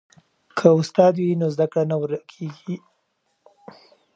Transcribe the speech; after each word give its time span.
که 0.57 0.67
استاد 0.79 1.13
وي 1.19 1.31
نو 1.41 1.47
زده 1.53 1.65
کړه 1.71 1.83
نه 1.91 1.95
ورکیږي. 2.01 2.75